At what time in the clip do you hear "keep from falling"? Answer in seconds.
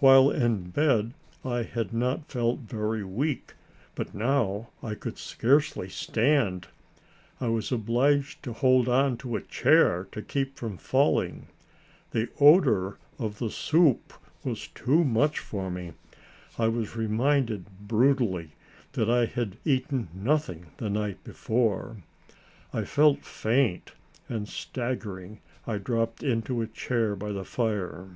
10.20-11.46